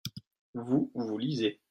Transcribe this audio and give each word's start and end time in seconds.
vous, 0.55 0.89
vous 0.95 1.17
lisez. 1.19 1.59